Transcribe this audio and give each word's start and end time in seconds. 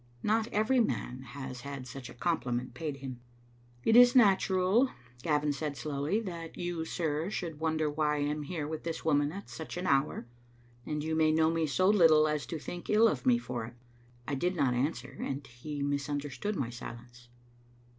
Not 0.23 0.47
every 0.47 0.79
man 0.79 1.19
has 1.21 1.61
had 1.61 1.85
such 1.85 2.09
a 2.09 2.15
compliment 2.15 2.73
paid 2.73 2.97
him. 2.97 3.19
"It 3.83 3.95
is 3.95 4.15
natural," 4.15 4.89
Gavin 5.21 5.53
said, 5.53 5.77
slowly, 5.77 6.19
"that 6.21 6.57
you, 6.57 6.85
sir, 6.85 7.29
should 7.29 7.59
wonder 7.59 7.87
why 7.87 8.15
I 8.15 8.19
am 8.21 8.41
here 8.41 8.67
with 8.67 8.83
this 8.83 9.05
woman 9.05 9.31
at 9.31 9.47
such 9.47 9.77
an 9.77 9.85
hour, 9.85 10.25
and 10.87 11.03
you 11.03 11.13
may 11.15 11.31
know 11.31 11.51
me 11.51 11.67
so 11.67 11.87
little 11.87 12.27
as 12.27 12.47
to 12.47 12.57
think 12.57 12.89
ill 12.89 13.07
of 13.07 13.27
me 13.27 13.37
for 13.37 13.63
it." 13.65 13.75
I 14.27 14.33
did 14.33 14.55
not 14.55 14.73
answer, 14.73 15.15
and 15.19 15.45
he 15.45 15.83
misunderstood 15.83 16.55
my 16.55 16.71
silence. 16.71 17.29